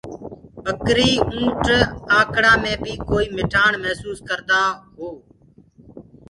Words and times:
ٻڪري 0.65 1.11
اُنٺ 1.33 1.63
آنڪڙآ 2.19 2.53
مي 2.61 2.73
بي 2.83 2.93
ڪوئي 3.09 3.25
مٺآڻ 3.37 3.71
مهسوس 3.83 4.19
ڪردآ 4.27 4.61
هو 4.95 5.07